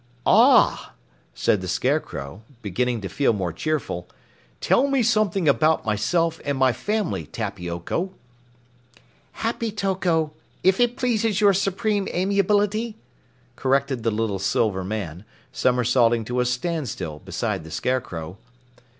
"Ah!" 0.25 0.93
said 1.35 1.61
the 1.61 1.67
Scarecrow, 1.67 2.41
beginning 2.63 3.01
to 3.01 3.07
feel 3.07 3.33
more 3.33 3.53
cheerful, 3.53 4.07
"Tell 4.59 4.87
me 4.87 5.03
something 5.03 5.47
about 5.47 5.85
myself 5.85 6.41
and 6.43 6.57
my 6.57 6.73
family, 6.73 7.27
Tappy 7.27 7.69
Oko." 7.69 8.09
"Happy 9.33 9.71
Toko, 9.71 10.31
if 10.63 10.79
it 10.79 10.97
pleases 10.97 11.39
your 11.39 11.53
Supreme 11.53 12.07
Amiability," 12.11 12.95
corrected 13.55 14.01
the 14.01 14.09
little 14.09 14.39
silver 14.39 14.83
man, 14.83 15.23
somersaulting 15.53 16.25
to 16.25 16.39
a 16.39 16.47
standstill 16.47 17.19
beside 17.19 17.63
the 17.63 17.69
Scarecrow. 17.69 18.37